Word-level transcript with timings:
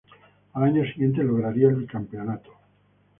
Al 0.53 0.63
año 0.63 0.83
siguiente 0.87 1.23
lograría 1.23 1.67
el 1.67 1.75
bicampeonato. 1.75 2.51